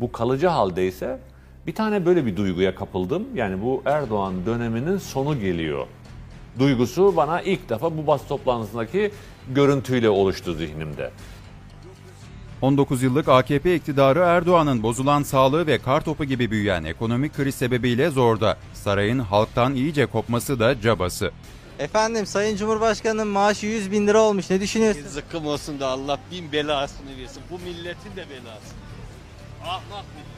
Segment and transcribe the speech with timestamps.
[0.00, 1.18] Bu kalıcı haldeyse
[1.66, 3.26] bir tane böyle bir duyguya kapıldım.
[3.34, 5.86] Yani bu Erdoğan döneminin sonu geliyor.
[6.58, 9.12] Duygusu bana ilk defa bu bas toplantısındaki
[9.54, 11.10] görüntüyle oluştu zihnimde.
[12.62, 18.56] 19 yıllık AKP iktidarı Erdoğan'ın bozulan sağlığı ve kartopu gibi büyüyen ekonomik kriz sebebiyle zorda.
[18.74, 21.30] Sarayın halktan iyice kopması da cabası.
[21.78, 24.50] Efendim Sayın Cumhurbaşkanı'nın maaşı 100 bin lira olmuş.
[24.50, 25.06] Ne düşünüyorsunuz?
[25.12, 27.42] Zıkkım olsun da Allah bin belasını versin.
[27.50, 28.74] Bu milletin de belası.
[29.64, 30.34] Ahmak millet.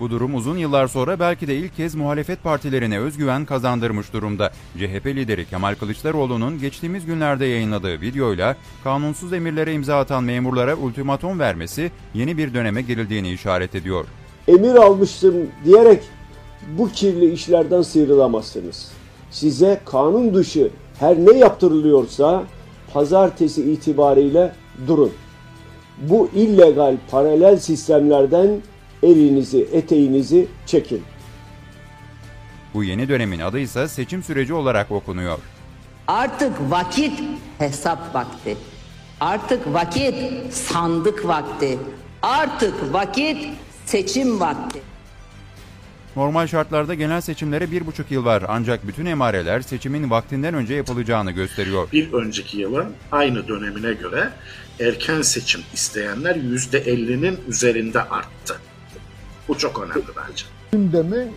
[0.00, 4.50] Bu durum uzun yıllar sonra belki de ilk kez muhalefet partilerine özgüven kazandırmış durumda.
[4.78, 11.90] CHP lideri Kemal Kılıçdaroğlu'nun geçtiğimiz günlerde yayınladığı videoyla kanunsuz emirlere imza atan memurlara ultimatom vermesi
[12.14, 14.04] yeni bir döneme girildiğini işaret ediyor.
[14.48, 15.34] emir almıştım
[15.64, 16.02] diyerek
[16.78, 18.90] bu kirli işlerden sıyrılamazsınız.
[19.30, 20.70] Size kanun dışı
[21.00, 22.44] her ne yaptırılıyorsa
[22.92, 24.52] pazartesi itibariyle
[24.86, 25.12] durun.
[26.00, 28.60] Bu illegal paralel sistemlerden
[29.02, 31.02] elinizi, eteğinizi çekin.
[32.74, 35.38] Bu yeni dönemin adı ise seçim süreci olarak okunuyor.
[36.08, 37.20] Artık vakit
[37.58, 38.56] hesap vakti.
[39.20, 40.14] Artık vakit
[40.52, 41.78] sandık vakti.
[42.22, 43.48] Artık vakit
[43.86, 44.87] seçim vakti.
[46.16, 51.30] Normal şartlarda genel seçimlere bir buçuk yıl var ancak bütün emareler seçimin vaktinden önce yapılacağını
[51.30, 51.88] gösteriyor.
[51.92, 54.30] bir önceki yılın aynı dönemine göre
[54.80, 58.60] erken seçim isteyenler %50'nin üzerinde arttı.
[59.48, 60.44] Bu çok önemli bence.
[60.72, 61.28] gündemi e,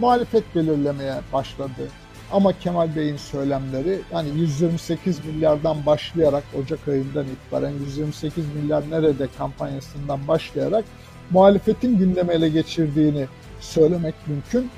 [0.00, 1.88] muhalefet belirlemeye başladı.
[2.32, 10.28] Ama Kemal Bey'in söylemleri yani 128 milyardan başlayarak Ocak ayından itibaren 128 milyar nerede kampanyasından
[10.28, 10.84] başlayarak
[11.30, 13.26] muhalefetin gündeme ele geçirdiğini
[13.60, 14.70] söylemek mümkün.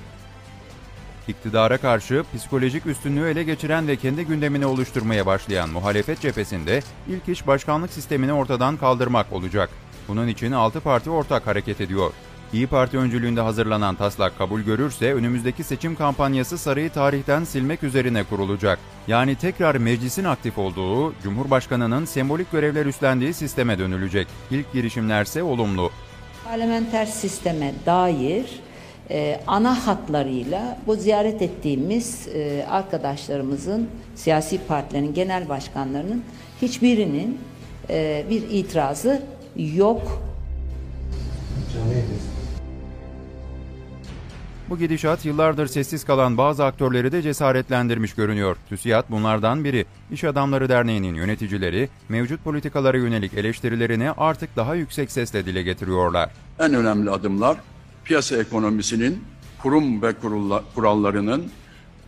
[1.29, 7.47] İktidara karşı psikolojik üstünlüğü ele geçiren ve kendi gündemini oluşturmaya başlayan muhalefet cephesinde ilk iş
[7.47, 9.71] başkanlık sistemini ortadan kaldırmak olacak.
[10.09, 12.13] Bunun için 6 parti ortak hareket ediyor.
[12.53, 18.79] İyi Parti öncülüğünde hazırlanan taslak kabul görürse önümüzdeki seçim kampanyası sarayı tarihten silmek üzerine kurulacak.
[19.09, 24.27] Yani tekrar meclisin aktif olduğu, Cumhurbaşkanı'nın sembolik görevler üstlendiği sisteme dönülecek.
[24.51, 25.91] İlk girişimlerse olumlu.
[26.45, 28.61] Parlamenter sisteme dair
[29.11, 36.23] e, ana hatlarıyla bu ziyaret ettiğimiz e, arkadaşlarımızın, siyasi partilerin genel başkanlarının
[36.63, 37.39] hiçbirinin
[37.91, 39.23] e, bir itirazı
[39.57, 40.23] yok.
[44.71, 48.57] Bu gidişat yıllardır sessiz kalan bazı aktörleri de cesaretlendirmiş görünüyor.
[48.69, 49.87] TÜSİAD bunlardan biri.
[50.11, 56.31] İş Adamları Derneği'nin yöneticileri mevcut politikalara yönelik eleştirilerini artık daha yüksek sesle dile getiriyorlar.
[56.59, 57.57] en önemli adımlar
[58.05, 59.25] piyasa ekonomisinin
[59.63, 61.51] kurum ve kurulla- kurallarının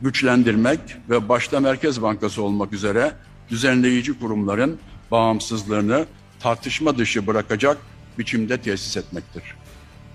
[0.03, 3.12] güçlendirmek ve başta Merkez Bankası olmak üzere
[3.50, 4.78] düzenleyici kurumların
[5.10, 6.06] bağımsızlığını
[6.41, 7.78] tartışma dışı bırakacak
[8.19, 9.43] biçimde tesis etmektir.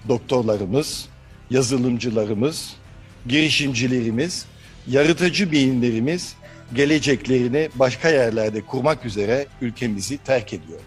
[0.08, 1.06] doktorlarımız,
[1.50, 2.74] yazılımcılarımız,
[3.28, 4.46] girişimcilerimiz,
[4.88, 6.36] yaratıcı beyinlerimiz
[6.74, 10.80] geleceklerini başka yerlerde kurmak üzere ülkemizi terk ediyor.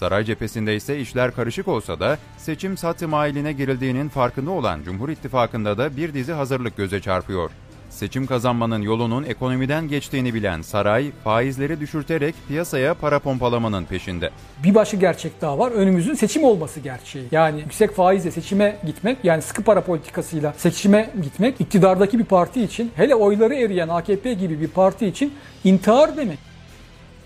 [0.00, 5.78] Saray cephesinde ise işler karışık olsa da seçim satı mailine girildiğinin farkında olan Cumhur İttifakı'nda
[5.78, 7.50] da bir dizi hazırlık göze çarpıyor.
[7.90, 14.30] Seçim kazanmanın yolunun ekonomiden geçtiğini bilen saray, faizleri düşürterek piyasaya para pompalamanın peşinde.
[14.64, 15.72] Bir başka gerçek daha var.
[15.72, 17.24] Önümüzün seçim olması gerçeği.
[17.32, 22.92] Yani yüksek faizle seçime gitmek, yani sıkı para politikasıyla seçime gitmek iktidardaki bir parti için,
[22.96, 25.34] hele oyları eriyen AKP gibi bir parti için
[25.64, 26.49] intihar demek.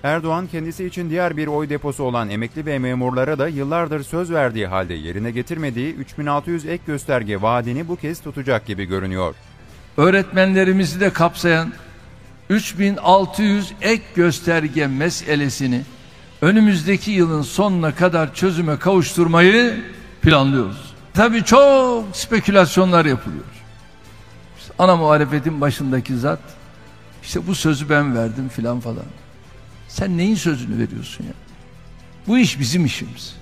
[0.04, 4.66] Erdoğan kendisi için diğer bir oy deposu olan emekli ve memurlara da yıllardır söz verdiği
[4.66, 9.34] halde yerine getirmediği 3600 ek gösterge vaadini bu kez tutacak gibi görünüyor.
[9.96, 11.72] öğretmenlerimizi de kapsayan
[12.50, 15.82] 3600 ek gösterge meselesini
[16.42, 19.84] önümüzdeki yılın sonuna kadar çözüme kavuşturmayı
[20.22, 20.94] planlıyoruz.
[21.14, 23.44] Tabii çok spekülasyonlar yapılıyor.
[24.58, 26.40] İşte ana muhalefetin başındaki zat
[27.22, 29.23] işte bu sözü ben verdim filan falan.
[29.94, 31.32] Sen neyin sözünü veriyorsun ya?
[32.26, 33.36] Bu iş bizim işimiz.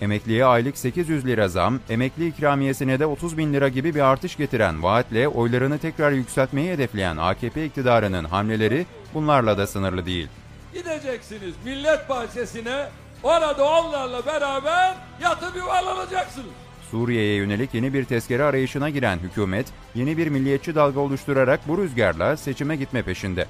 [0.00, 4.82] Emekliye aylık 800 lira zam, emekli ikramiyesine de 30 bin lira gibi bir artış getiren
[4.82, 10.28] vaatle oylarını tekrar yükseltmeyi hedefleyen AKP iktidarının hamleleri bunlarla da sınırlı değil.
[10.74, 12.86] Gideceksiniz Millet Bahçesi'ne
[13.22, 16.50] orada onlarla beraber yatıp yuvarlanacaksınız.
[16.90, 22.36] Suriye'ye yönelik yeni bir tezkere arayışına giren hükümet, yeni bir milliyetçi dalga oluşturarak bu rüzgarla
[22.36, 23.46] seçime gitme peşinde.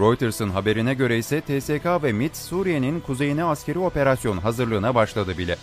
[0.00, 5.56] Reuters'ın haberine göre ise TSK ve MİT Suriye'nin kuzeyine askeri operasyon hazırlığına başladı bile.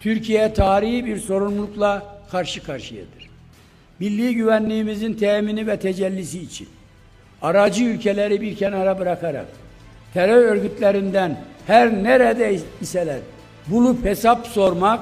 [0.00, 3.30] Türkiye tarihi bir sorumlulukla karşı karşıyadır.
[3.98, 6.68] Milli güvenliğimizin temini ve tecellisi için
[7.42, 9.46] aracı ülkeleri bir kenara bırakarak
[10.14, 13.18] terör örgütlerinden her nerede iseler
[13.66, 15.00] bulup hesap sormak,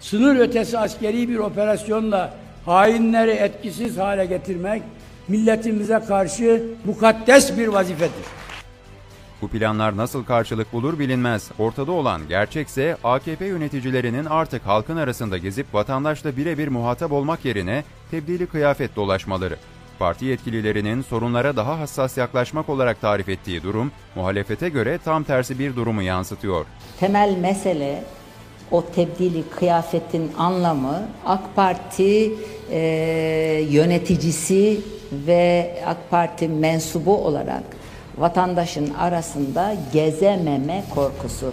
[0.00, 2.34] sınır ötesi askeri bir operasyonla
[2.64, 4.82] hainleri etkisiz hale getirmek
[5.28, 8.24] milletimize karşı mukaddes bir vazifedir.
[9.42, 11.50] Bu planlar nasıl karşılık bulur bilinmez.
[11.58, 18.46] Ortada olan gerçekse AKP yöneticilerinin artık halkın arasında gezip vatandaşla birebir muhatap olmak yerine tebdili
[18.46, 19.56] kıyafet dolaşmaları.
[19.98, 25.76] Parti yetkililerinin sorunlara daha hassas yaklaşmak olarak tarif ettiği durum, muhalefete göre tam tersi bir
[25.76, 26.66] durumu yansıtıyor.
[27.00, 28.04] Temel mesele
[28.70, 32.32] o tebdili kıyafetin anlamı AK Parti
[32.70, 32.80] e,
[33.70, 34.80] yöneticisi
[35.12, 37.62] ve AK Parti mensubu olarak
[38.18, 41.52] vatandaşın arasında gezememe korkusu.